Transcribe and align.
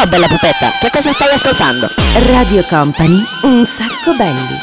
Ciao 0.00 0.08
bella 0.08 0.28
pupetta, 0.28 0.70
che 0.80 0.88
cosa 0.90 1.12
stai 1.12 1.30
ascoltando? 1.34 1.86
Radio 2.32 2.64
Company, 2.70 3.22
un 3.42 3.66
sacco 3.66 4.14
belli. 4.16 4.58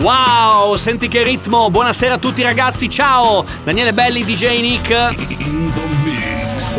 Wow, 0.00 0.76
senti 0.76 1.08
che 1.08 1.22
ritmo! 1.24 1.68
Buonasera 1.68 2.14
a 2.14 2.18
tutti 2.18 2.40
ragazzi, 2.40 2.88
ciao! 2.88 3.44
Daniele 3.64 3.92
Belli, 3.92 4.24
DJ 4.24 4.62
Nick. 4.62 5.16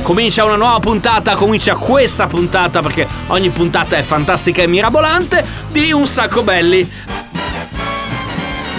Comincia 0.02 0.44
una 0.44 0.56
nuova 0.56 0.80
puntata, 0.80 1.36
comincia 1.36 1.76
questa 1.76 2.26
puntata 2.26 2.82
perché 2.82 3.08
ogni 3.28 3.52
puntata 3.52 3.96
è 3.96 4.02
fantastica 4.02 4.64
e 4.64 4.68
mirabolante 4.68 5.46
di 5.68 5.92
Un 5.92 6.08
sacco 6.08 6.42
belli. 6.42 7.19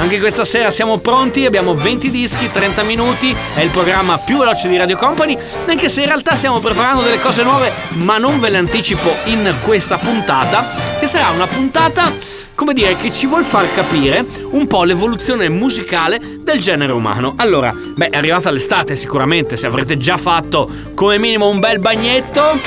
Anche 0.01 0.19
questa 0.19 0.47
sera 0.47 0.71
siamo 0.71 0.97
pronti, 0.97 1.45
abbiamo 1.45 1.75
20 1.75 2.11
dischi, 2.11 2.51
30 2.51 2.83
minuti, 2.85 3.37
è 3.55 3.61
il 3.61 3.69
programma 3.69 4.17
più 4.17 4.39
veloce 4.39 4.67
di 4.67 4.79
Radio 4.79 4.97
Company, 4.97 5.37
anche 5.67 5.91
se 5.91 6.01
in 6.01 6.07
realtà 6.07 6.35
stiamo 6.35 6.59
preparando 6.59 7.03
delle 7.03 7.21
cose 7.21 7.43
nuove, 7.43 7.71
ma 7.97 8.17
non 8.17 8.41
ve 8.41 8.49
le 8.49 8.57
anticipo 8.57 9.15
in 9.25 9.55
questa 9.63 9.99
puntata, 9.99 10.97
che 10.99 11.07
sarà 11.07 11.29
una 11.29 11.47
puntata, 11.47 12.11
come 12.55 12.73
dire, 12.73 12.97
che 12.97 13.13
ci 13.13 13.27
vuol 13.27 13.45
far 13.45 13.73
capire 13.75 14.25
un 14.53 14.67
po' 14.67 14.85
l'evoluzione 14.85 15.51
musicale 15.51 16.19
del 16.41 16.61
genere 16.61 16.93
umano. 16.93 17.35
Allora, 17.37 17.71
beh, 17.73 18.09
è 18.09 18.17
arrivata 18.17 18.51
l'estate 18.51 18.97
sicuramente, 18.97 19.59
se 19.59 19.67
avrete 19.67 19.99
già 19.99 20.17
fatto 20.17 20.69
come 20.95 21.19
minimo 21.19 21.47
un 21.49 21.61
bel 21.61 21.79
bagnetto... 21.79 22.59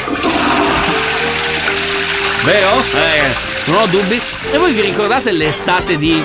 Vero? 2.44 2.70
Eh, 2.94 3.72
non 3.72 3.82
ho 3.82 3.86
dubbi. 3.88 4.22
E 4.52 4.58
voi 4.60 4.72
vi 4.72 4.82
ricordate 4.82 5.32
l'estate 5.32 5.98
di 5.98 6.22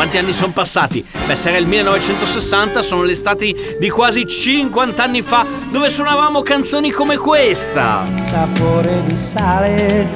quanti 0.00 0.16
anni 0.16 0.32
sono 0.32 0.52
passati? 0.52 1.04
Beh, 1.26 1.36
se 1.36 1.50
era 1.50 1.58
il 1.58 1.66
1960, 1.66 2.80
sono 2.80 3.02
le 3.02 3.12
estati 3.12 3.54
di 3.78 3.90
quasi 3.90 4.26
50 4.26 5.02
anni 5.02 5.20
fa, 5.20 5.44
dove 5.70 5.90
suonavamo 5.90 6.40
canzoni 6.40 6.90
come 6.90 7.18
questa. 7.18 8.06
Sapore 8.16 9.02
di 9.04 9.14
sale, 9.14 10.08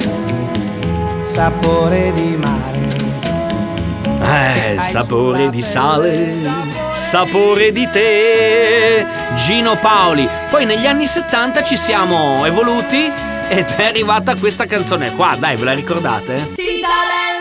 sapore 1.21 2.11
di 2.15 2.35
mare. 2.35 2.79
Eh, 4.21 4.79
sapore 4.89 5.51
di 5.51 5.61
sale, 5.61 6.35
sapore 6.91 7.71
di 7.71 7.87
te. 7.87 9.05
Gino 9.35 9.77
Paoli. 9.77 10.27
Poi 10.49 10.65
negli 10.65 10.87
anni 10.87 11.05
70 11.05 11.63
ci 11.63 11.77
siamo 11.77 12.43
evoluti 12.43 13.05
ed 13.49 13.67
è 13.75 13.83
arrivata 13.85 14.33
questa 14.33 14.65
canzone 14.65 15.13
qua. 15.15 15.35
Dai, 15.37 15.55
ve 15.55 15.63
la 15.63 15.73
ricordate? 15.73 16.53
Tintarella 16.55 17.34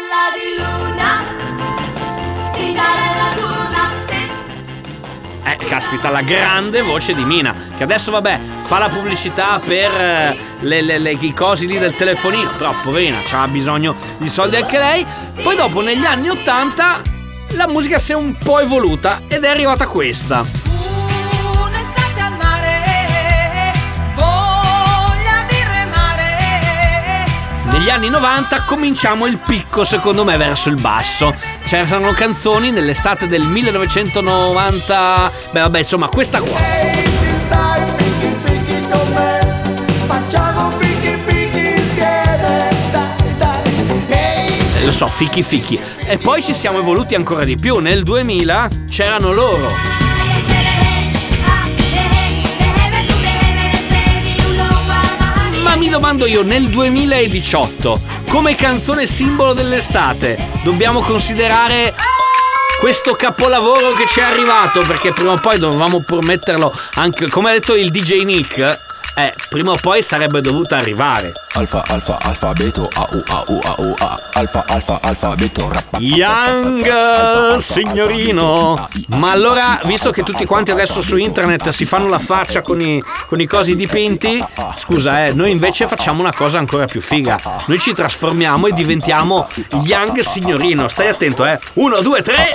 Eh, 5.46 5.56
caspita, 5.66 6.08
la 6.08 6.22
grande 6.22 6.80
voce 6.80 7.12
di 7.14 7.22
Mina, 7.24 7.54
che 7.76 7.82
adesso 7.82 8.10
vabbè 8.10 8.38
fa 8.62 8.78
la 8.78 8.88
pubblicità 8.88 9.60
per 9.64 9.90
eh, 9.94 10.36
le, 10.60 10.80
le- 10.80 10.98
le- 10.98 11.10
i 11.20 11.34
cosi 11.34 11.66
lì 11.66 11.78
del 11.78 11.94
telefonino, 11.94 12.50
però 12.56 12.72
poverina, 12.82 13.18
ha 13.30 13.46
bisogno 13.48 13.94
di 14.16 14.28
soldi 14.28 14.56
anche 14.56 14.78
lei. 14.78 15.06
Poi 15.42 15.54
dopo 15.54 15.82
negli 15.82 16.04
anni 16.06 16.30
80 16.30 17.00
la 17.56 17.68
musica 17.68 17.98
si 17.98 18.12
è 18.12 18.14
un 18.14 18.34
po' 18.38 18.60
evoluta 18.60 19.20
ed 19.28 19.44
è 19.44 19.48
arrivata 19.48 19.86
questa. 19.86 20.73
Anni 27.94 28.08
90 28.08 28.64
cominciamo 28.64 29.26
il 29.26 29.38
picco 29.38 29.84
secondo 29.84 30.24
me 30.24 30.36
verso 30.36 30.68
il 30.68 30.80
basso. 30.80 31.32
C'erano 31.64 32.10
canzoni 32.10 32.72
nell'estate 32.72 33.28
del 33.28 33.42
1990, 33.42 35.30
beh 35.52 35.60
vabbè 35.60 35.78
insomma 35.78 36.08
questa 36.08 36.40
qua. 36.40 36.58
Eh, 36.58 37.02
Lo 44.84 44.92
so, 44.92 45.06
fichi 45.06 45.42
fichi. 45.42 45.80
E 46.04 46.18
poi 46.18 46.42
ci 46.42 46.52
siamo 46.52 46.78
evoluti 46.78 47.14
ancora 47.14 47.44
di 47.44 47.56
più. 47.56 47.78
Nel 47.78 48.02
2000 48.02 48.68
c'erano 48.90 49.32
loro. 49.32 49.93
Domando 55.94 56.26
io, 56.26 56.42
nel 56.42 56.66
2018, 56.70 58.00
come 58.28 58.56
canzone 58.56 59.06
simbolo 59.06 59.52
dell'estate, 59.52 60.50
dobbiamo 60.64 60.98
considerare 60.98 61.94
questo 62.80 63.14
capolavoro 63.14 63.92
che 63.92 64.04
ci 64.08 64.18
è 64.18 64.24
arrivato? 64.24 64.80
Perché 64.80 65.12
prima 65.12 65.34
o 65.34 65.38
poi 65.38 65.56
dovevamo 65.56 66.02
pur 66.02 66.24
metterlo 66.24 66.76
anche, 66.94 67.28
come 67.28 67.50
ha 67.50 67.52
detto 67.52 67.76
il 67.76 67.90
DJ 67.92 68.24
Nick, 68.24 68.80
eh, 69.16 69.32
prima 69.48 69.70
o 69.70 69.76
poi 69.80 70.02
sarebbe 70.02 70.40
dovuta 70.40 70.76
arrivare. 70.76 71.32
Alfa, 71.52 71.84
alfa, 71.86 72.18
alfabeto, 72.20 72.88
au, 72.92 73.22
au, 73.24 73.60
au, 73.62 73.94
a. 73.98 74.18
Alfa, 74.32 74.64
alfa, 74.66 74.98
alfabeto, 75.00 75.68
rappa. 75.68 75.98
Young, 75.98 77.56
signorino. 77.58 78.88
Ma 79.08 79.30
allora, 79.30 79.80
visto 79.84 80.10
che 80.10 80.24
tutti 80.24 80.44
quanti 80.44 80.72
adesso 80.72 81.00
su 81.00 81.16
internet 81.16 81.68
si 81.68 81.84
fanno 81.84 82.08
la 82.08 82.18
faccia 82.18 82.62
con 82.62 82.80
i, 82.80 83.00
con 83.28 83.40
i 83.40 83.46
cosi 83.46 83.76
dipinti, 83.76 84.44
scusa, 84.78 85.26
eh, 85.26 85.32
noi 85.32 85.52
invece 85.52 85.86
facciamo 85.86 86.20
una 86.20 86.32
cosa 86.32 86.58
ancora 86.58 86.86
più 86.86 87.00
figa. 87.00 87.40
Noi 87.66 87.78
ci 87.78 87.92
trasformiamo 87.92 88.66
e 88.66 88.72
diventiamo 88.72 89.48
Young 89.84 90.18
signorino. 90.20 90.88
Stai 90.88 91.08
attento, 91.08 91.46
eh. 91.46 91.60
Uno, 91.74 92.00
due, 92.00 92.20
tre. 92.22 92.50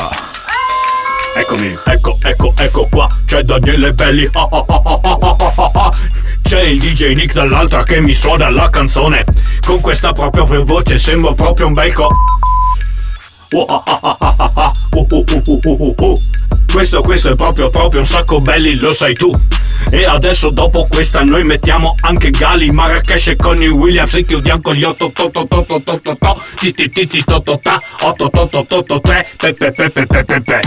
Eccomi, 1.35 1.73
ecco, 1.85 2.17
ecco, 2.21 2.53
ecco 2.57 2.87
qua. 2.91 3.07
C'è 3.25 3.43
Daniele 3.43 3.93
Belli. 3.93 4.29
Ah, 4.33 4.47
ah, 4.51 4.65
ah, 4.67 4.81
ah, 4.83 4.99
ah, 5.01 5.35
ah, 5.39 5.71
ah 5.73 5.88
c'è 6.49 6.63
il 6.63 6.79
DJ 6.79 7.13
Nick 7.13 7.33
dall'altra 7.33 7.83
che 7.83 8.01
mi 8.01 8.15
suona 8.15 8.49
la 8.49 8.71
canzone, 8.71 9.23
con 9.63 9.79
questa 9.81 10.13
proprio 10.13 10.45
per 10.45 10.63
voce 10.63 10.97
sembra 10.97 11.31
proprio 11.33 11.67
un 11.67 11.73
bel 11.73 11.93
co... 11.93 12.09
Questo, 16.73 17.01
questo 17.01 17.29
è 17.29 17.35
proprio, 17.35 17.69
proprio 17.69 18.01
un 18.01 18.07
sacco 18.07 18.41
belli, 18.41 18.79
lo 18.79 18.93
sai 18.93 19.13
tu. 19.13 19.31
E 19.91 20.05
adesso 20.05 20.49
dopo 20.49 20.87
questa 20.89 21.21
noi 21.21 21.43
mettiamo 21.43 21.93
anche 22.01 22.31
Gali, 22.31 22.71
Marrakesh 22.71 23.27
e 23.27 23.35
Connie 23.35 23.67
Williams 23.67 24.15
e 24.15 24.25
chiudiamo 24.25 24.61
con 24.61 24.73
gli 24.73 24.83
8 24.83 25.05
8 25.05 25.29
8 25.31 25.39
8 25.39 25.73
8 25.75 25.91
8 25.91 26.09
8 26.09 26.41
ti 26.55 26.73
ti 26.73 26.89
ti 26.89 27.05
ti 27.05 27.23
to 27.23 27.43
to 27.43 27.59
ta. 27.61 27.79
8 28.01 28.23
8 28.23 28.41
8 28.41 28.57
8 28.57 28.75
8 28.75 28.99
3 29.01 29.27
pe 29.37 29.53
pe 29.53 29.71
pe 29.71 29.89
pe 29.91 30.05
pe 30.07 30.23
pe 30.23 30.41
pe 30.41 30.59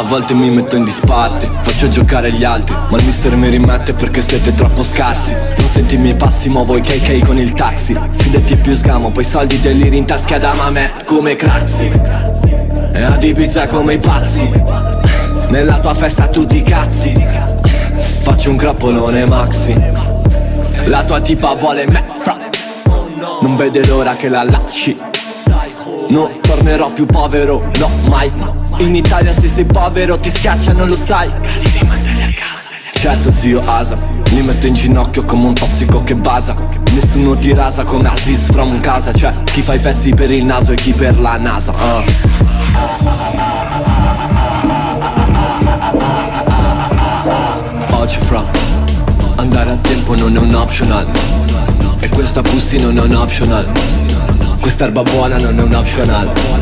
A 0.00 0.02
volte 0.02 0.32
mi 0.32 0.48
metto 0.48 0.76
in 0.76 0.84
disparte, 0.84 1.46
faccio 1.60 1.86
giocare 1.86 2.32
gli 2.32 2.42
altri 2.42 2.74
Ma 2.88 2.96
il 2.96 3.04
mister 3.04 3.36
mi 3.36 3.50
rimette 3.50 3.92
perché 3.92 4.22
siete 4.22 4.54
troppo 4.54 4.82
scarsi. 4.82 5.30
Non 5.30 5.68
senti 5.70 5.96
i 5.96 5.98
miei 5.98 6.14
passi, 6.14 6.48
muovo 6.48 6.78
i 6.78 6.80
KK 6.80 7.26
con 7.26 7.36
il 7.36 7.52
taxi? 7.52 7.94
Fidati 8.16 8.56
più 8.56 8.72
sgamo, 8.72 9.10
poi 9.10 9.24
soldi 9.24 9.60
dell'iri 9.60 9.98
in 9.98 10.06
tasca 10.06 10.38
da 10.38 10.54
me 10.70 10.92
come 11.04 11.36
crazzi 11.36 11.92
E 12.92 13.02
ad 13.02 13.22
Ibiza 13.22 13.66
come 13.66 13.94
i 13.94 13.98
pazzi. 13.98 14.50
Nella 15.50 15.78
tua 15.80 15.92
festa 15.92 16.28
tutti 16.28 16.62
cazzi. 16.62 17.12
Faccio 18.22 18.48
un 18.48 18.56
grappolone 18.56 19.26
maxi. 19.26 19.74
La 20.86 21.04
tua 21.04 21.20
tipa 21.20 21.52
vuole 21.52 21.86
me 21.86 22.06
fra. 22.20 22.36
Non 23.42 23.54
vede 23.54 23.86
l'ora 23.86 24.16
che 24.16 24.30
la 24.30 24.44
lasci. 24.44 24.96
Non 26.08 26.38
tornerò 26.40 26.90
più 26.90 27.04
povero, 27.04 27.70
no 27.78 27.90
mai 28.08 28.30
In 28.80 28.94
Italia 28.94 29.34
se 29.34 29.46
sei 29.46 29.66
povero 29.66 30.16
ti 30.16 30.30
schiacciano 30.30 30.86
lo 30.86 30.96
sai. 30.96 31.30
Certo 32.94 33.30
zio 33.30 33.62
Asa 33.66 33.96
Li 34.30 34.40
metto 34.40 34.66
in 34.66 34.74
ginocchio 34.74 35.24
come 35.24 35.48
un 35.48 35.54
tossico 35.54 36.02
che 36.02 36.14
basa. 36.14 36.56
Nessuno 36.92 37.34
ti 37.34 37.52
rasa 37.52 37.84
come 37.84 38.08
Aziz 38.08 38.50
from 38.50 38.80
casa 38.80 39.12
Cioè 39.12 39.34
chi 39.44 39.60
fa 39.60 39.74
i 39.74 39.78
pezzi 39.78 40.14
per 40.14 40.30
il 40.30 40.44
naso 40.44 40.72
e 40.72 40.76
chi 40.76 40.92
per 40.92 41.18
la 41.20 41.36
NASA 41.36 41.72
ah. 41.76 42.02
Oggi 47.96 48.18
fra 48.20 48.42
Andare 49.36 49.70
a 49.70 49.76
tempo 49.76 50.16
non 50.16 50.34
è 50.34 50.38
un 50.38 50.54
optional. 50.54 51.06
E 52.00 52.08
questa 52.08 52.40
pussy 52.40 52.80
non 52.80 52.96
è 52.96 53.02
un 53.02 53.14
optional. 53.14 53.66
Quest'erba 54.58 55.02
buona 55.02 55.36
non 55.36 55.58
è 55.58 55.62
un 55.62 55.74
optional 55.74 56.59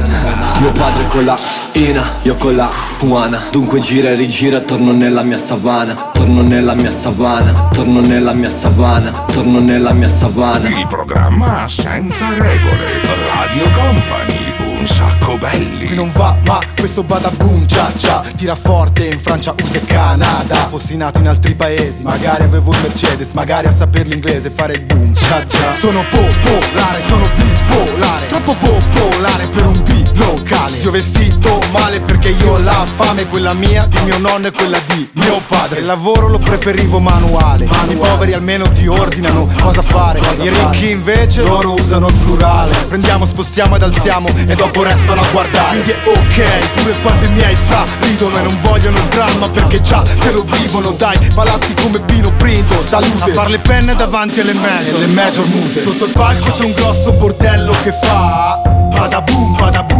Mio 0.59 0.73
padre 0.73 1.07
con 1.07 1.25
la 1.25 1.39
ina, 1.73 2.05
io 2.23 2.35
con 2.35 2.57
la 2.57 2.69
puana 2.99 3.45
Dunque 3.53 3.79
gira 3.79 4.11
e 4.11 4.15
rigira, 4.15 4.61
torno 4.61 4.91
nella 4.91 5.23
mia 5.23 5.39
savana. 5.39 6.11
Torno 6.13 6.43
nella 6.43 6.75
mia 6.75 6.91
savana, 6.91 7.69
torno 7.73 8.01
nella 8.01 8.33
mia 8.33 8.51
savana 8.51 9.25
Torno 9.33 9.61
nella 9.61 9.93
mia 9.93 10.09
savana. 10.09 10.69
Il 10.69 10.87
programma 10.89 11.69
senza 11.69 12.29
regole. 12.31 12.87
Radio 13.35 13.71
Company, 13.71 14.79
un 14.81 14.87
sacco 14.87 15.37
belli. 15.37 15.87
Qui 15.87 15.95
non 15.95 16.11
va 16.13 16.37
ma 16.45 16.59
questo 16.77 17.03
badaboom 17.03 17.67
cia 17.67 17.93
cia 17.97 18.25
Tira 18.37 18.55
forte 18.55 19.07
in 19.07 19.21
Francia, 19.21 19.55
USA 19.63 19.77
e 19.77 19.85
Canada. 19.85 20.57
Fossi 20.69 20.97
nato 20.97 21.21
in 21.21 21.29
altri 21.29 21.55
paesi 21.55 22.03
Magari 22.03 22.45
avevo 22.45 22.73
il 22.73 22.79
Mercedes 22.83 23.33
Magari 23.33 23.67
a 23.67 23.73
saper 23.73 24.07
l'inglese 24.07 24.51
fare 24.51 24.75
il 24.75 24.83
boom 24.83 25.15
cia 25.15 25.45
cia 25.47 25.75
Sono 25.75 26.03
popolare, 26.11 27.01
sono 27.01 27.29
bipolare. 27.35 28.27
Troppo 28.27 28.55
popolare 28.55 29.49
per 29.49 29.67
un 29.67 29.83
B 29.83 29.98
locale 30.19 30.77
Zio 30.79 30.91
vestito 30.91 31.61
male 31.71 32.01
perché 32.01 32.29
io 32.31 32.53
ho 32.53 32.59
la 32.59 32.87
fame 32.97 33.27
Quella 33.27 33.53
mia, 33.53 33.87
di 33.87 33.99
mio 34.05 34.19
nonno 34.19 34.47
e 34.47 34.51
quella 34.53 34.79
di 34.87 35.09
mio 35.13 35.41
padre. 35.47 35.81
Il 35.81 35.87
lavoro 35.87 36.29
lo 36.29 36.39
preferivo 36.39 37.01
manuale. 37.01 37.65
I 37.65 37.97
poveri 37.97 38.33
almeno 38.33 38.71
ti 38.71 38.87
ordinano 38.87 39.49
cosa 39.61 39.83
fare. 39.83 40.21
I 40.41 40.49
ricchi 40.49 40.91
invece 40.91 41.43
loro 41.43 41.75
usano 41.75 42.09
il 42.09 42.15
plurale. 42.15 42.73
Prendiamo, 42.89 43.27
spostiamo 43.27 43.77
ed 43.77 43.83
alziamo 43.83 44.29
E 44.29 44.55
dopo 44.55 44.83
restano 44.83 45.21
a 45.21 45.27
guardare. 45.31 45.81
Quindi 45.81 45.91
è 45.91 45.97
ok, 46.07 46.81
pure 46.81 47.01
quando 47.01 47.27
i 47.27 47.31
miei 47.31 47.57
fra 47.65 47.85
ridono 48.01 48.39
E 48.39 48.43
non 48.43 48.59
vogliono 48.61 48.97
il 48.97 49.09
dramma 49.11 49.49
perché 49.49 49.81
già 49.81 50.05
se 50.05 50.33
lo 50.33 50.43
vivono 50.43 50.91
Dai, 50.93 51.19
palazzi 51.35 51.75
come 51.75 52.01
Pino 52.01 52.33
Printo, 52.37 52.83
salute. 52.83 53.31
A 53.31 53.35
far 53.35 53.51
le 53.51 53.59
penne 53.59 53.95
davanti 53.95 54.41
alle 54.41 54.55
major, 54.55 54.99
le 54.99 55.07
major 55.09 55.47
mute. 55.47 55.81
Sotto 55.81 56.05
il 56.07 56.13
palco 56.13 56.51
c'è 56.51 56.65
un 56.65 56.73
grosso 56.73 57.13
bordello 57.13 57.75
che 57.83 57.93
fa 58.03 58.79
Bada 58.99 59.21
boom, 59.23 59.57
bada 59.57 59.83
boom, 59.85 59.98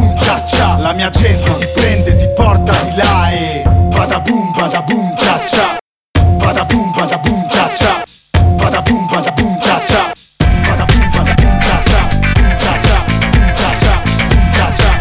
cia 0.49 0.79
La 0.79 0.93
mia 0.93 1.11
gente 1.11 1.57
ti 1.59 1.67
prende, 1.75 2.17
ti 2.17 2.27
porta 2.35 2.73
di 2.83 2.97
là 2.97 3.31
e 3.31 3.63
Bada 3.91 4.19
boom, 4.21 4.53
bada 4.53 4.83
boom, 4.83 5.15
cia 5.17 5.41
cia 5.47 5.77
Bada 6.39 6.65
boom, 6.65 6.93
bada 6.93 7.19
boom, 7.19 7.47
cia 7.49 7.71
cia 7.75 8.03
Bada 8.57 8.81
boom, 8.83 9.07
bada 9.07 9.31
boom, 9.33 9.59
cia 9.61 9.81
cia 9.87 10.13
Bada 10.63 10.85
boom, 10.87 11.11
bada 11.11 11.35
boom, 11.35 11.61
cia 11.61 11.83
cia 11.85 12.09
Boom, 12.35 12.59
cia 12.59 12.81
cia, 12.83 12.99
boom, 13.31 13.55
cia 13.55 13.71
cia, 13.79 13.95
boom, 14.29 14.53
cia 14.53 14.73
cia 14.75 15.01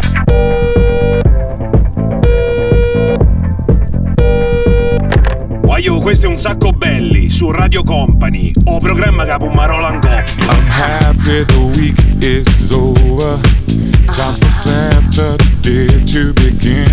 Guaio, 5.62 6.00
questo 6.00 6.26
è 6.26 6.30
un 6.30 6.38
sacco 6.38 6.72
belli 6.72 7.30
su 7.30 7.52
Radio 7.52 7.84
Company. 7.84 8.52
O 8.66 8.80
programma 8.80 9.26
capo 9.26 9.50
Marola 9.50 9.94
in 9.94 10.00
coppa. 10.00 10.24
I'm 10.50 10.68
happy 10.68 11.46
the 11.46 11.60
week 11.78 11.98
is 12.20 12.72
over. 12.72 13.67
Time 14.08 14.36
for 14.36 14.50
Saturday 14.50 15.88
to 16.06 16.34
begin. 16.34 16.88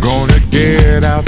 Gonna 0.00 0.38
get 0.50 1.02
out, 1.02 1.24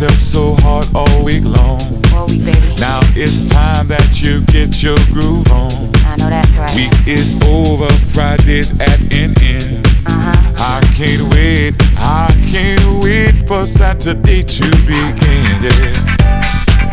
yourself 0.00 0.20
so 0.20 0.54
hard 0.58 0.86
all 0.94 1.24
week 1.24 1.44
long. 1.44 1.78
Now 2.80 3.00
it's 3.14 3.48
time 3.48 3.86
that 3.88 4.20
you 4.20 4.40
get 4.46 4.82
your 4.82 4.98
groove 5.12 5.46
on. 5.52 5.70
I 6.04 6.16
know 6.16 6.30
that's 6.30 6.56
right. 6.56 6.74
Week 6.74 6.90
is 7.06 7.40
over, 7.46 7.88
Friday's 8.10 8.72
at 8.80 9.00
an 9.14 9.34
end. 9.42 9.86
Uh-huh. 10.06 10.52
I 10.58 10.80
can't 10.96 11.22
wait, 11.32 11.74
I 11.96 12.28
can't 12.50 13.04
wait 13.04 13.46
for 13.46 13.66
Saturday 13.66 14.42
to 14.42 14.70
begin. 14.82 15.62
Yeah. 15.62 16.16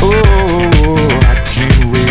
Oh, 0.01 0.95
I 1.23 1.43
can't 1.45 1.91
wait. 1.91 2.10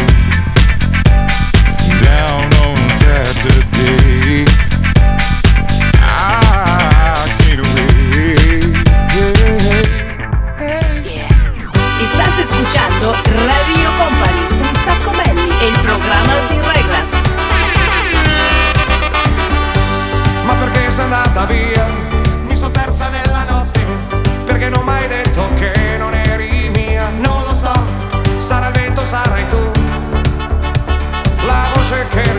Roger 31.90 32.04
K. 32.10 32.29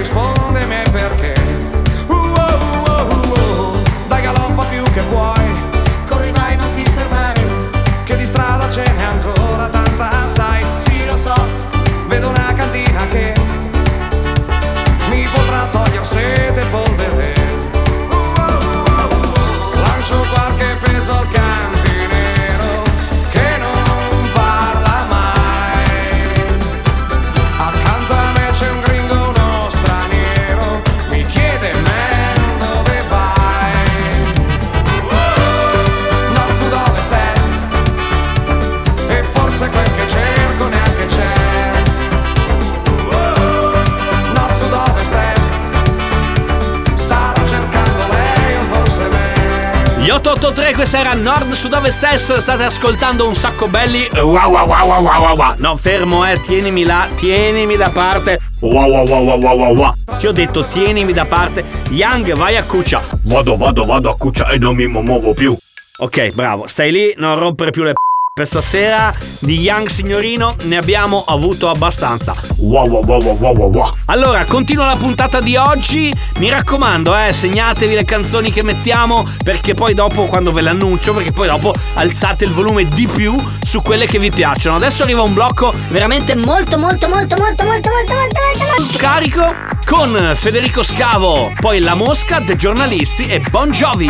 era 51.01 51.15
Nord 51.15 51.51
Sud-Ovest 51.53 52.03
Est, 52.03 52.37
state 52.37 52.63
ascoltando 52.63 53.27
un 53.27 53.33
sacco 53.33 53.67
belli. 53.67 54.07
Wow, 54.13 54.51
wow, 54.51 54.67
wow, 54.67 54.85
wow, 54.85 55.03
wow, 55.03 55.35
wow. 55.35 55.53
No, 55.57 55.75
fermo, 55.75 56.23
eh, 56.23 56.39
tienimi 56.39 56.85
là, 56.85 57.07
tienimi 57.15 57.75
da 57.75 57.89
parte. 57.89 58.37
Wow, 58.59 58.87
wow, 58.87 59.07
wow, 59.07 59.39
wow, 59.39 59.57
wow, 59.57 59.75
wow. 59.75 59.93
Ti 60.19 60.27
ho 60.27 60.31
detto, 60.31 60.67
tienimi 60.67 61.11
da 61.11 61.25
parte. 61.25 61.65
Young, 61.89 62.33
vai 62.33 62.55
a 62.55 62.63
cuccia. 62.63 63.01
Vado, 63.23 63.57
vado, 63.57 63.83
vado 63.83 64.11
a 64.11 64.15
cuccia 64.15 64.49
e 64.49 64.59
non 64.59 64.75
mi 64.75 64.85
muovo 64.85 65.33
più. 65.33 65.57
Ok, 65.97 66.33
bravo, 66.33 66.67
stai 66.67 66.91
lì, 66.91 67.13
non 67.17 67.37
rompere 67.39 67.71
più 67.71 67.81
le 67.81 67.93
p. 67.93 68.10
Per 68.41 68.49
stasera 68.49 69.13
di 69.37 69.59
Young 69.59 69.87
Signorino 69.87 70.55
ne 70.63 70.77
abbiamo 70.77 71.23
avuto 71.27 71.69
abbastanza. 71.69 72.33
Wow, 72.57 72.89
wow, 72.89 73.05
wow, 73.05 73.21
wow, 73.21 73.55
wow, 73.55 73.71
wow. 73.71 73.93
Allora, 74.05 74.45
continua 74.45 74.85
la 74.85 74.95
puntata 74.95 75.39
di 75.39 75.55
oggi. 75.57 76.11
Mi 76.39 76.49
raccomando, 76.49 77.15
eh, 77.15 77.33
segnatevi 77.33 77.93
le 77.93 78.03
canzoni 78.03 78.51
che 78.51 78.63
mettiamo 78.63 79.27
perché 79.43 79.75
poi 79.75 79.93
dopo 79.93 80.25
quando 80.25 80.51
ve 80.51 80.61
le 80.61 80.69
annuncio, 80.69 81.13
perché 81.13 81.31
poi 81.31 81.49
dopo 81.49 81.71
alzate 81.93 82.45
il 82.45 82.51
volume 82.51 82.87
di 82.87 83.05
più 83.05 83.39
su 83.63 83.83
quelle 83.83 84.07
che 84.07 84.17
vi 84.17 84.31
piacciono. 84.31 84.77
Adesso 84.77 85.03
arriva 85.03 85.21
un 85.21 85.35
blocco 85.35 85.71
veramente 85.89 86.33
Molto, 86.33 86.79
molto, 86.79 87.07
molto, 87.09 87.35
molto, 87.37 87.63
molto, 87.63 87.89
molto, 87.91 88.13
molto, 88.15 88.39
molto, 88.41 88.65
molto. 88.75 88.97
carico 88.97 89.53
con 89.85 90.33
Federico 90.33 90.81
Scavo, 90.81 91.53
poi 91.59 91.79
La 91.79 91.93
Mosca, 91.93 92.39
dei 92.39 92.57
giornalisti 92.57 93.27
e 93.27 93.39
Bon 93.51 93.69
Jovi. 93.69 94.09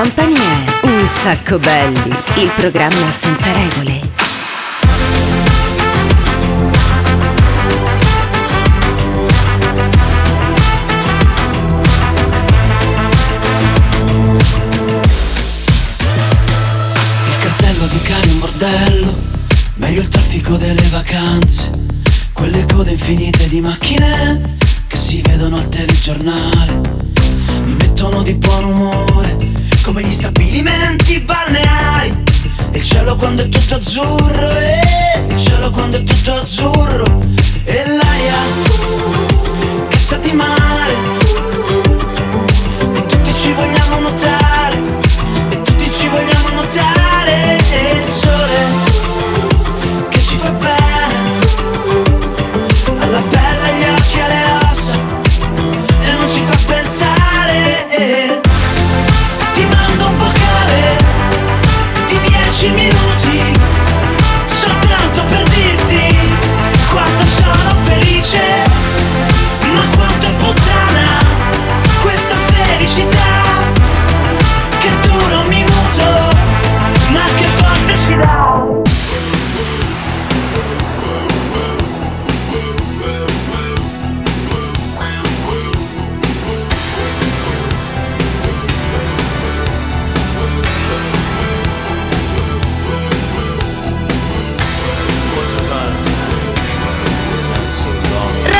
Company 0.00 0.34
è 0.36 0.86
Un 0.86 1.08
sacco 1.08 1.58
belli, 1.58 2.14
il 2.36 2.52
programma 2.54 3.10
senza 3.10 3.50
regole. 3.52 4.00
Il 17.24 17.38
cartello 17.40 17.86
di 17.86 18.02
cari 18.02 18.30
un 18.30 18.38
bordello, 18.38 19.14
meglio 19.78 20.02
il 20.02 20.06
traffico 20.06 20.54
delle 20.54 20.86
vacanze, 20.90 21.72
quelle 22.32 22.64
code 22.66 22.92
infinite 22.92 23.48
di 23.48 23.60
macchine 23.60 24.58
che 24.86 24.96
si 24.96 25.20
vedono 25.22 25.56
al 25.56 25.68
telegiornale, 25.68 26.80
mi 27.64 27.74
mettono 27.74 28.22
di 28.22 28.34
buon 28.34 28.64
umore, 28.64 29.47
come 29.88 30.02
gli 30.02 30.12
stabilimenti 30.12 31.18
balneari, 31.20 32.12
il 32.72 32.82
cielo 32.82 33.16
quando 33.16 33.44
è 33.44 33.48
tutto 33.48 33.76
azzurro, 33.76 34.58
e 34.58 34.80
il 35.30 35.40
cielo 35.40 35.70
quando 35.70 35.96
è 35.96 36.04
tutto 36.04 36.34
azzurro, 36.34 37.20
e 37.64 37.84
l'aria 37.86 38.67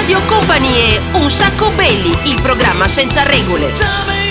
Radio 0.08 0.24
Company 0.26 0.74
e 0.74 1.00
Un 1.18 1.30
sacco 1.30 1.70
belli, 1.72 2.30
il 2.30 2.40
programma 2.40 2.88
senza 2.88 3.24
regole. 3.24 4.27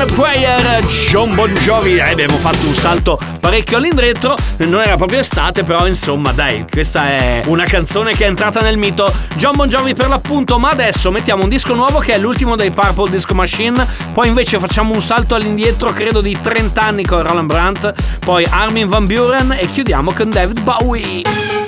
Era 0.00 0.06
Living 0.06 0.06
on 0.06 0.08
a 0.08 0.14
Prayer, 0.14 0.84
John 0.86 1.34
Bon 1.34 1.52
Jovi. 1.52 1.96
Eh, 1.96 2.00
abbiamo 2.00 2.36
fatto 2.36 2.66
un 2.66 2.74
salto 2.74 3.18
parecchio 3.40 3.76
all'indietro. 3.76 4.36
Non 4.58 4.80
era 4.80 4.96
proprio 4.96 5.18
estate, 5.18 5.64
però 5.64 5.86
insomma, 5.86 6.32
dai, 6.32 6.64
questa 6.70 7.08
è 7.08 7.42
una 7.46 7.64
canzone 7.64 8.14
che 8.14 8.24
è 8.24 8.28
entrata 8.28 8.60
nel 8.60 8.76
mito. 8.76 9.12
John 9.36 9.52
Bon 9.56 9.68
Jovi 9.68 9.94
per 9.94 10.08
l'appunto, 10.08 10.58
ma 10.58 10.70
adesso 10.70 11.10
mettiamo 11.10 11.44
un 11.44 11.48
disco 11.48 11.74
nuovo 11.74 11.98
che 11.98 12.14
è 12.14 12.18
l'ultimo 12.18 12.56
dei 12.56 12.70
Purple 12.70 13.10
Disco 13.10 13.34
Machine. 13.34 13.86
Poi 14.12 14.28
invece 14.28 14.58
facciamo 14.58 14.94
un 14.94 15.02
salto 15.02 15.34
all'indietro, 15.34 15.92
credo 15.92 16.20
di 16.20 16.36
30 16.40 16.80
anni 16.80 17.04
con 17.04 17.22
Roland 17.22 17.46
Brandt. 17.46 17.92
Poi 18.20 18.46
Armin 18.48 18.88
Van 18.88 19.06
Buren 19.06 19.56
e 19.58 19.66
chiudiamo 19.66 20.12
con 20.12 20.30
David 20.30 20.60
Bowie. 20.60 21.59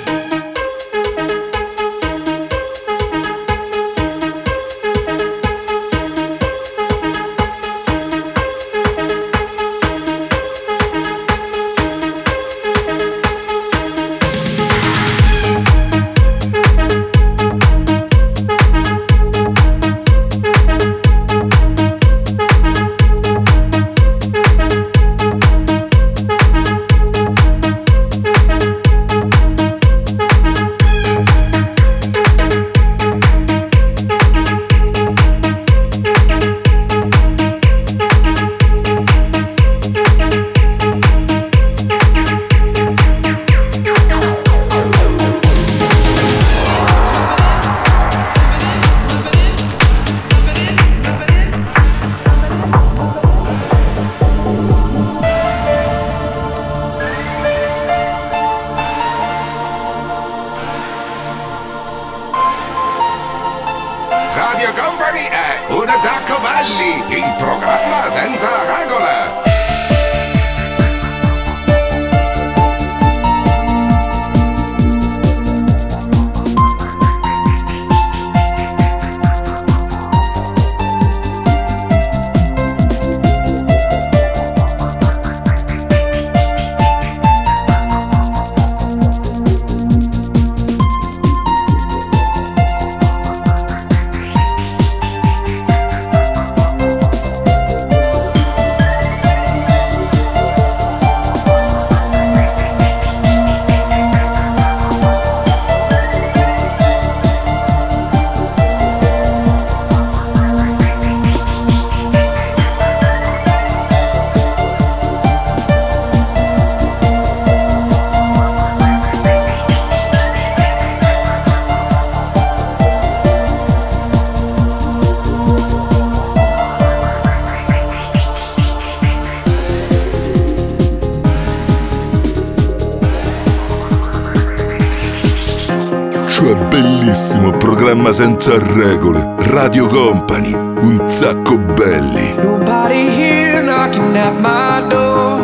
Bellissimo 137.13 137.51
programma 137.51 138.11
senza 138.11 138.57
regole. 138.57 139.35
Radio 139.51 139.85
Company, 139.85 140.51
un 140.53 141.03
sacco 141.05 141.59
belli. 141.59 142.33
Nobody 142.41 143.07
here 143.07 143.61
knocking 143.61 144.17
at 144.17 144.33
my 144.39 144.87
door. 144.89 145.39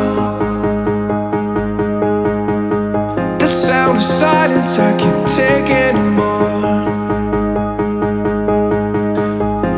The 3.37 3.45
sound 3.45 3.97
of 3.97 4.03
silence 4.03 4.79
I 4.79 4.95
can't 4.97 5.27
take 5.27 5.71
anymore. 5.71 6.87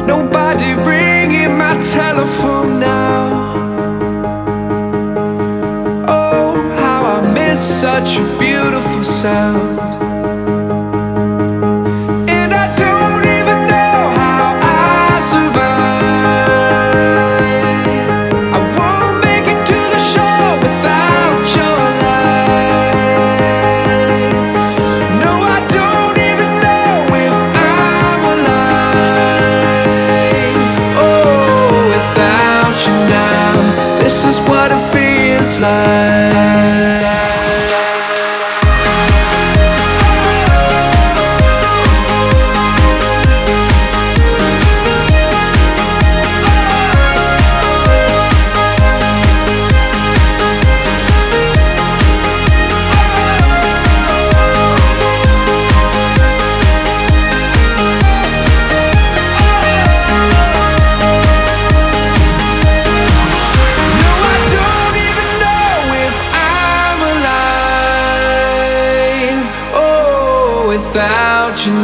Nobody 0.06 0.74
ringing 0.86 1.58
my 1.58 1.76
telephone 1.76 2.80
now. 2.80 3.54
Oh, 6.08 6.56
how 6.78 7.20
I 7.20 7.32
miss 7.34 7.60
such 7.60 8.18
a 8.18 8.24
beautiful 8.40 9.04
sound. 9.04 9.91
This 34.12 34.26
is 34.26 34.40
what 34.42 34.70
it 34.74 34.84
feels 34.92 35.58
like. 35.60 36.01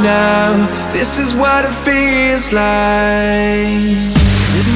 Now, 0.08 0.54
this 0.94 1.20
is 1.20 1.36
what 1.36 1.66
it 1.66 1.76
feels 1.86 2.54
like. 2.54 3.88
It 4.60 4.68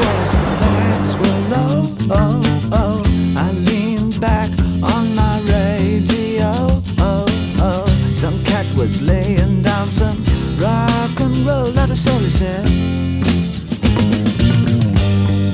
was, 0.00 0.28
the 0.44 0.52
lights 0.64 1.12
were 1.20 1.40
low. 1.54 1.76
Oh, 2.20 2.40
oh, 2.80 2.96
I 3.36 3.46
leaned 3.68 4.16
back 4.20 4.50
on 4.94 5.04
my 5.14 5.36
radio. 5.54 6.50
Oh, 7.08 7.26
oh, 7.68 7.86
some 8.14 8.38
cat 8.44 8.66
was 8.80 9.02
laying 9.02 9.62
down 9.62 9.86
some 9.88 10.18
rock 10.64 11.14
and 11.20 11.36
roll. 11.46 11.68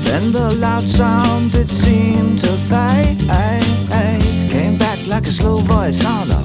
Then 0.07 0.31
the 0.31 0.55
loud 0.59 0.87
sound 0.87 1.53
it 1.55 1.69
seemed 1.69 2.39
to 2.39 2.51
fade. 2.69 3.19
Came 4.49 4.77
back 4.77 4.99
like 5.07 5.25
a 5.27 5.33
slow 5.39 5.57
voice 5.57 6.05
on 6.05 6.31
a 6.31 6.44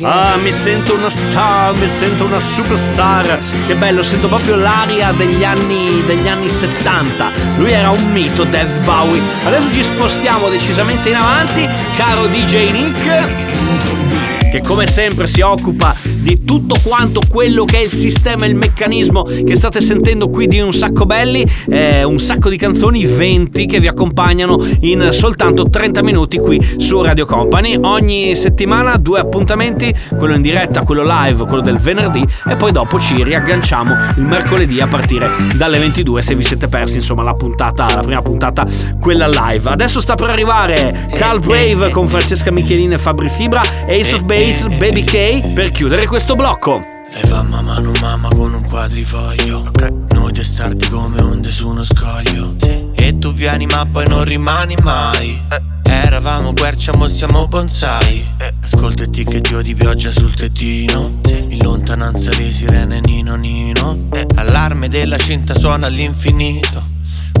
Ah, 0.00 0.36
mi 0.36 0.52
sento 0.52 0.94
una 0.94 1.10
star, 1.10 1.76
mi 1.76 1.88
sento 1.88 2.24
una 2.24 2.38
superstar. 2.38 3.40
Che 3.66 3.74
bello, 3.74 4.02
sento 4.02 4.28
proprio 4.28 4.54
l'aria 4.54 5.10
degli 5.10 5.42
anni, 5.42 6.04
degli 6.06 6.28
anni 6.28 6.48
70. 6.48 7.30
Lui 7.56 7.72
era 7.72 7.90
un 7.90 8.12
mito, 8.12 8.44
Dev 8.44 8.84
Bowie. 8.84 9.20
Adesso 9.44 9.70
ci 9.72 9.82
spostiamo 9.82 10.48
decisamente 10.48 11.08
in 11.08 11.16
avanti, 11.16 11.68
caro 11.96 12.26
DJ 12.26 12.70
Nick. 12.70 14.50
Che 14.50 14.60
come 14.60 14.86
sempre 14.86 15.26
si 15.26 15.40
occupa 15.40 15.94
di 16.20 16.44
tutto 16.44 16.76
quanto 16.82 17.20
quello 17.28 17.64
che 17.64 17.78
è 17.78 17.82
il 17.82 17.90
sistema 17.90 18.44
e 18.44 18.48
il 18.48 18.54
meccanismo 18.54 19.22
che 19.22 19.54
state 19.56 19.80
sentendo 19.80 20.28
qui 20.28 20.46
di 20.46 20.60
Un 20.60 20.72
Sacco 20.72 21.06
Belli, 21.06 21.44
eh, 21.68 22.04
un 22.04 22.18
sacco 22.18 22.48
di 22.48 22.56
canzoni, 22.56 23.04
20 23.04 23.66
che 23.66 23.80
vi 23.80 23.86
accompagnano 23.86 24.58
in 24.80 25.08
soltanto 25.12 25.68
30 25.68 26.02
minuti 26.02 26.38
qui 26.38 26.74
su 26.78 27.00
Radio 27.02 27.26
Company. 27.26 27.78
Ogni 27.80 28.34
settimana 28.34 28.96
due 28.96 29.20
appuntamenti, 29.20 29.94
quello 30.16 30.34
in 30.34 30.42
diretta, 30.42 30.82
quello 30.82 31.04
live, 31.04 31.44
quello 31.44 31.62
del 31.62 31.78
venerdì 31.78 32.24
e 32.48 32.56
poi 32.56 32.72
dopo 32.72 32.98
ci 32.98 33.22
riagganciamo 33.22 33.94
il 34.16 34.24
mercoledì 34.24 34.80
a 34.80 34.86
partire 34.86 35.30
dalle 35.54 35.78
22 35.78 36.22
se 36.22 36.34
vi 36.34 36.42
siete 36.42 36.68
persi 36.68 36.96
insomma 36.96 37.22
la 37.22 37.34
puntata, 37.34 37.86
la 37.94 38.02
prima 38.02 38.22
puntata, 38.22 38.66
quella 39.00 39.28
live. 39.28 39.70
Adesso 39.70 40.00
sta 40.00 40.14
per 40.14 40.30
arrivare 40.30 41.08
Cal 41.16 41.40
Brave 41.40 41.90
con 41.90 42.08
Francesca 42.08 42.50
Michelin 42.50 42.92
e 42.92 42.98
Fabri 42.98 43.28
Fibra, 43.28 43.60
Ace 43.60 44.14
of 44.14 44.22
Base, 44.22 44.68
Baby 44.78 45.04
K 45.04 45.52
per 45.52 45.70
chiudere 45.70 46.06
questo 46.08 46.36
blocco. 46.36 46.82
Lei 47.12 47.22
fa 47.26 47.42
mamma 47.42 47.78
non 47.80 47.92
mamma 48.00 48.28
con 48.28 48.54
un 48.54 48.64
quadrifoglio. 48.64 49.70
Noi 50.08 50.32
testardi 50.32 50.88
come 50.88 51.20
onde 51.20 51.52
su 51.52 51.68
uno 51.68 51.84
scoglio 51.84 52.54
E 52.94 53.18
tu 53.18 53.32
vieni 53.32 53.66
ma 53.66 53.86
poi 53.90 54.06
non 54.06 54.24
rimani 54.24 54.74
mai. 54.82 55.40
Eravamo 55.82 56.54
quercia, 56.54 56.96
mo 56.96 57.08
siamo 57.08 57.46
bonsai. 57.46 58.26
Ascolta 58.62 59.04
e 59.04 59.08
che 59.08 59.40
dio 59.40 59.60
di 59.60 59.74
pioggia 59.74 60.10
sul 60.10 60.34
tettino. 60.34 61.20
In 61.28 61.58
lontananza 61.62 62.30
le 62.36 62.50
sirene 62.50 63.00
nino 63.00 63.36
nino. 63.36 64.08
Allarme 64.36 64.88
della 64.88 65.18
cinta 65.18 65.54
suona 65.54 65.86
all'infinito. 65.88 66.82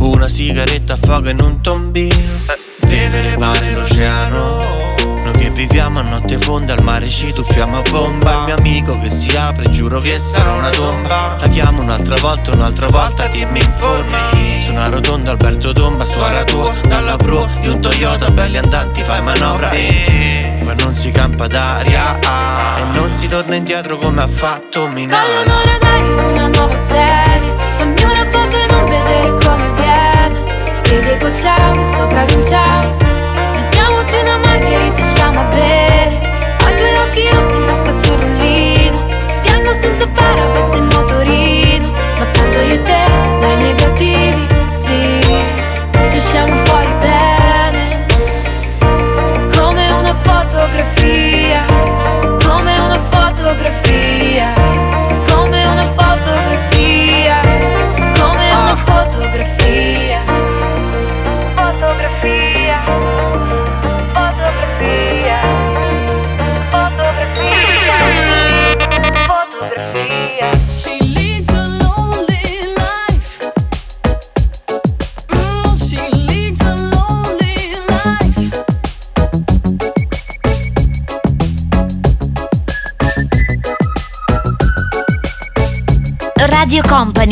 Una 0.00 0.28
sigaretta 0.28 0.92
affoga 0.92 1.30
in 1.30 1.40
un 1.40 1.62
tombino. 1.62 2.16
Deve 2.80 3.22
levare 3.22 3.72
l'oceano. 3.72 4.77
Che 5.38 5.50
viviamo 5.50 6.00
a 6.00 6.02
notte 6.02 6.38
fonda 6.38 6.74
al 6.74 6.82
mare 6.82 7.06
ci 7.06 7.32
tuffiamo 7.32 7.78
a 7.78 7.82
bomba. 7.90 8.38
Il 8.38 8.44
mio 8.44 8.54
amico 8.56 8.98
che 9.00 9.10
si 9.10 9.36
apre 9.36 9.70
giuro 9.70 10.00
che 10.00 10.18
sarà 10.18 10.52
una 10.52 10.70
tomba. 10.70 11.36
La 11.40 11.48
chiamo 11.48 11.82
un'altra 11.82 12.16
volta, 12.20 12.50
un'altra 12.52 12.88
volta 12.88 13.26
ti 13.28 13.46
mi 13.50 13.60
informi 13.60 14.62
Su 14.62 14.70
una 14.70 14.88
rotonda 14.88 15.30
Alberto 15.30 15.72
Tomba, 15.72 16.04
suora 16.04 16.44
tua 16.44 16.72
Dalla 16.86 17.16
pro 17.16 17.48
di 17.60 17.68
un 17.68 17.80
Toyota, 17.80 18.30
belli 18.30 18.58
andanti 18.58 19.02
fai 19.02 19.22
manovra. 19.22 19.70
E 19.70 20.58
qua 20.62 20.74
non 20.74 20.94
si 20.94 21.10
campa 21.10 21.46
d'aria 21.46 22.18
ah, 22.22 22.78
E 22.78 22.98
non 22.98 23.12
si 23.12 23.26
torna 23.26 23.54
indietro 23.54 23.98
come 23.98 24.22
ha 24.22 24.28
fatto 24.28 24.80
Voglio 24.80 24.92
Milano 24.92 25.42
un 25.44 25.50
onorario 25.50 26.12
in 26.12 26.30
una 26.30 26.48
nuova 26.48 26.76
serie 26.76 27.54
Fammi 27.76 28.02
una 28.02 28.26
foto 28.30 28.56
e 28.56 28.66
non 28.70 28.88
vedere 28.88 29.44
come 29.44 29.70
viene. 29.76 31.26
E 31.30 31.36
ciao, 31.40 31.84
sopra 31.84 32.24
vinciamo 32.24 32.96
Spezziamoci 33.46 34.16
una 34.22 34.38
margherita, 34.38 35.02
usciamo 35.18 35.40
a 35.40 35.44
bere. 35.44 36.20
I 36.60 36.74
tuoi 36.76 36.96
occhi 36.96 37.28
rossi 37.32 37.56
in 37.56 37.64
tasca 37.66 37.90
sul 37.90 38.16
rullino. 38.16 38.98
Piango 39.42 39.72
senza 39.72 40.06
parabens 40.06 40.74
in 40.74 40.84
motorino. 40.84 41.90
Ma 42.18 42.24
tanto 42.30 42.60
io 42.60 42.82
te, 42.84 42.97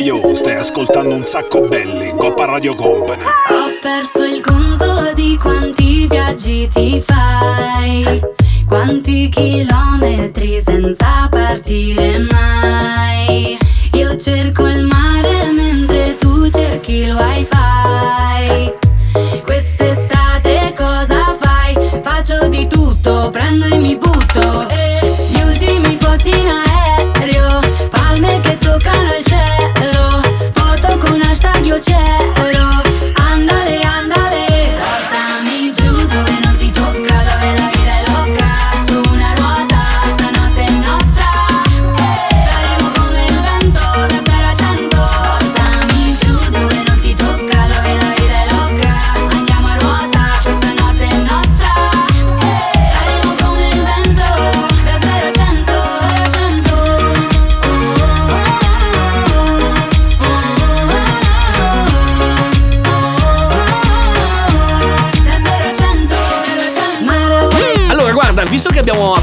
Yo, 0.00 0.34
stai 0.34 0.54
ascoltando 0.54 1.14
un 1.14 1.24
sacco 1.24 1.60
belli, 1.60 2.14
Coppa 2.16 2.46
Radio 2.46 2.74
Company. 2.74 3.22
Ho 3.22 3.78
perso 3.80 4.24
il 4.24 4.40
conto 4.40 5.12
di 5.14 5.36
quanti 5.36 6.06
viaggi 6.08 6.68
ti 6.72 7.02
fai, 7.04 8.20
quanti 8.66 9.28
chilometri 9.28 10.62
senza 10.64 11.28
partire 11.30 12.18
mai. 12.30 13.58
Io 13.92 14.16
cerco 14.16 14.66
il 14.66 14.86
mare 14.86 15.52
mentre 15.52 16.16
tu 16.16 16.48
cerchi 16.48 16.92
il 16.94 17.12
wifi. 17.12 18.72
Quest'estate 19.44 20.72
cosa 20.76 21.36
fai? 21.38 21.76
Faccio 22.02 22.48
di 22.48 22.66
tutto, 22.66 23.28
prendo 23.30 23.66
e 23.66 23.76
mi 23.76 23.96
butto. 23.96 24.66
E 24.68 25.00
gli 25.30 25.42
ultimi 25.42 25.96
posti 25.96 26.30
in 26.30 26.46
aereo, 26.46 26.69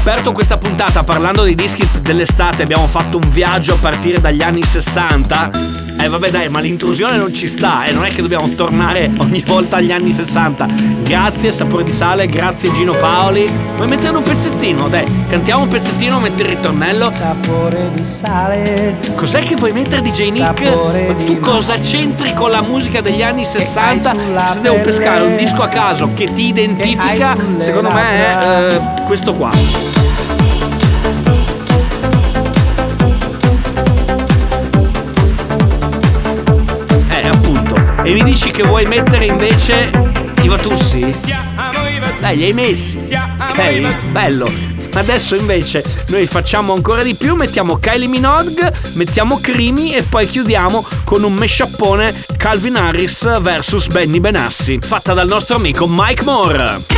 aperto 0.08 0.32
questa 0.32 0.56
puntata 0.56 1.04
parlando 1.04 1.42
dei 1.42 1.54
dischi 1.54 1.86
dell'estate, 2.00 2.62
abbiamo 2.62 2.86
fatto 2.86 3.18
un 3.18 3.30
viaggio 3.30 3.74
a 3.74 3.76
partire 3.78 4.18
dagli 4.18 4.40
anni 4.40 4.62
60. 4.62 5.50
Eh 6.00 6.08
vabbè 6.08 6.30
dai, 6.30 6.48
ma 6.48 6.60
l'intrusione 6.60 7.18
non 7.18 7.34
ci 7.34 7.46
sta 7.46 7.84
e 7.84 7.92
non 7.92 8.06
è 8.06 8.14
che 8.14 8.22
dobbiamo 8.22 8.48
tornare 8.54 9.10
ogni 9.20 9.42
volta 9.46 9.76
agli 9.76 9.92
anni 9.92 10.14
60. 10.14 10.66
Grazie 11.02 11.52
Sapore 11.52 11.84
di 11.84 11.90
Sale, 11.90 12.26
grazie 12.26 12.72
Gino 12.72 12.94
Paoli. 12.94 13.52
Vuoi 13.76 13.86
mettere 13.86 14.16
un 14.16 14.22
pezzettino? 14.22 14.88
Dai, 14.88 15.04
cantiamo 15.28 15.64
un 15.64 15.68
pezzettino, 15.68 16.18
metti 16.20 16.40
il 16.40 16.48
ritornello. 16.48 17.10
Sapore 17.10 17.90
di 17.92 18.02
sale. 18.02 18.96
Cos'è 19.14 19.40
che 19.40 19.56
vuoi 19.56 19.72
mettere 19.72 20.00
DJ 20.00 20.30
Nick? 20.30 20.64
Sapore 20.64 21.06
Ma 21.08 21.24
tu 21.24 21.38
cosa 21.38 21.76
c'entri 21.76 22.32
con 22.32 22.50
la 22.50 22.62
musica 22.62 23.02
degli 23.02 23.22
anni 23.22 23.44
60? 23.44 24.14
sulla 24.14 24.46
Se 24.46 24.60
devo 24.62 24.80
pescare 24.80 25.22
un 25.22 25.36
disco 25.36 25.60
a 25.60 25.68
caso 25.68 26.12
che 26.14 26.32
ti 26.32 26.46
identifica, 26.46 27.36
secondo 27.58 27.90
me 27.90 28.08
è 28.08 28.72
eh, 28.72 29.04
questo 29.04 29.34
qua. 29.34 29.50
E 38.08 38.14
mi 38.14 38.22
dici 38.22 38.50
che 38.50 38.62
vuoi 38.62 38.86
mettere 38.86 39.26
invece 39.26 39.90
i 40.40 40.48
Vatussi? 40.48 41.14
Dai, 42.20 42.38
li 42.38 42.44
hai 42.44 42.52
messi. 42.54 42.96
Ok, 42.96 44.08
bello. 44.10 44.50
Adesso 44.94 45.34
invece 45.34 45.84
noi 46.08 46.24
facciamo 46.24 46.72
ancora 46.72 47.02
di 47.02 47.14
più, 47.16 47.34
mettiamo 47.34 47.76
Kylie 47.76 48.06
Minogue, 48.06 48.72
mettiamo 48.94 49.38
Crimi 49.40 49.92
e 49.92 50.04
poi 50.04 50.26
chiudiamo 50.26 50.86
con 51.04 51.22
un 51.22 51.34
mesciappone 51.34 52.14
Calvin 52.38 52.76
Harris 52.76 53.40
vs 53.40 53.88
Benny 53.88 54.20
Benassi, 54.20 54.78
fatta 54.80 55.12
dal 55.12 55.28
nostro 55.28 55.56
amico 55.56 55.84
Mike 55.86 56.24
Moore. 56.24 56.97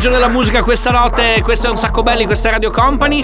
Viaggio 0.00 0.16
nella 0.16 0.32
musica 0.32 0.62
questa 0.62 0.90
notte, 0.90 1.42
questo 1.42 1.66
è 1.66 1.68
un 1.68 1.76
sacco 1.76 2.02
belli, 2.02 2.24
questa 2.24 2.48
è 2.48 2.52
Radio 2.52 2.70
Company. 2.70 3.22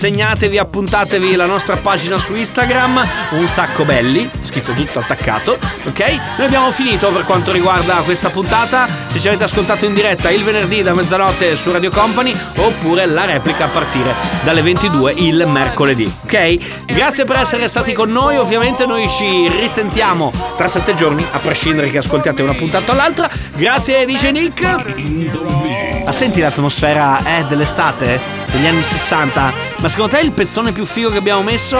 Segnatevi, 0.00 0.56
appuntatevi 0.56 1.34
la 1.34 1.44
nostra 1.44 1.76
pagina 1.76 2.16
su 2.16 2.34
Instagram, 2.34 3.06
un 3.32 3.46
sacco 3.46 3.84
belli, 3.84 4.26
scritto 4.44 4.72
tutto 4.72 4.98
attaccato, 4.98 5.58
ok? 5.84 6.20
Noi 6.38 6.46
abbiamo 6.46 6.70
finito 6.70 7.10
per 7.10 7.26
quanto 7.26 7.52
riguarda 7.52 7.96
questa 7.96 8.30
puntata. 8.30 8.88
Se 9.08 9.18
ci 9.18 9.28
avete 9.28 9.44
ascoltato 9.44 9.84
in 9.84 9.92
diretta 9.92 10.30
il 10.30 10.42
venerdì 10.42 10.80
da 10.80 10.94
mezzanotte 10.94 11.54
su 11.54 11.70
Radio 11.70 11.90
Company 11.90 12.34
oppure 12.56 13.04
la 13.04 13.26
replica 13.26 13.66
a 13.66 13.68
partire 13.68 14.14
dalle 14.42 14.62
22 14.62 15.12
il 15.18 15.46
mercoledì, 15.46 16.10
ok? 16.24 16.86
Grazie 16.86 17.26
per 17.26 17.36
essere 17.36 17.68
stati 17.68 17.92
con 17.92 18.10
noi, 18.10 18.38
ovviamente 18.38 18.86
noi 18.86 19.06
ci 19.06 19.48
risentiamo 19.48 20.32
tra 20.56 20.66
sette 20.66 20.94
giorni, 20.94 21.22
a 21.30 21.36
prescindere 21.36 21.90
che 21.90 21.98
ascoltiate 21.98 22.40
una 22.40 22.54
puntata 22.54 22.92
o 22.92 22.94
l'altra. 22.94 23.28
Grazie 23.54 24.06
DJ 24.06 24.30
Nick. 24.30 26.04
Ma 26.06 26.12
senti 26.12 26.40
l'atmosfera 26.40 27.36
eh, 27.36 27.44
dell'estate, 27.44 28.18
degli 28.50 28.66
anni 28.66 28.80
60. 28.80 29.69
Ma 29.80 29.88
secondo 29.88 30.12
te 30.12 30.20
è 30.20 30.24
il 30.24 30.32
pezzone 30.32 30.72
più 30.72 30.84
figo 30.84 31.08
che 31.08 31.16
abbiamo 31.16 31.42
messo? 31.42 31.78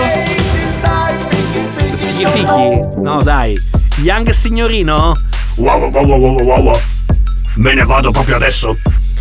Gli 2.16 2.26
fichi? 2.26 2.80
No 2.96 3.20
dai. 3.22 3.60
Young 3.98 4.30
signorino? 4.30 5.14
Wow, 5.56 5.90
wow, 5.90 6.06
wow, 6.06 6.18
wow, 6.18 6.42
wow, 6.42 6.62
wow. 6.62 6.80
Me 7.56 7.74
ne 7.74 7.84
vado 7.84 8.10
proprio 8.10 8.36
adesso. 8.36 8.74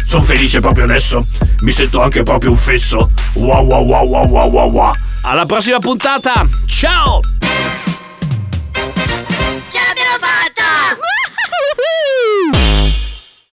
Sono 0.05 0.23
felice 0.23 0.61
proprio 0.61 0.85
adesso. 0.85 1.25
Mi 1.59 1.71
sento 1.71 2.01
anche 2.01 2.23
proprio 2.23 2.51
un 2.51 2.57
fesso. 2.57 3.11
Wow, 3.33 3.65
wow, 3.65 3.85
wow, 3.85 4.07
wow, 4.07 4.49
wow, 4.49 4.71
wow. 4.71 4.93
Alla 5.23 5.45
prossima 5.45 5.79
puntata. 5.79 6.31
Ciao! 6.67 7.19